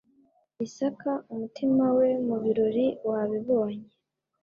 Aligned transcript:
Isaka 0.65 1.11
umutima 1.33 1.85
we 1.97 2.07
mu 2.27 2.35
birori 2.43 2.85
wabibonye 3.09 3.87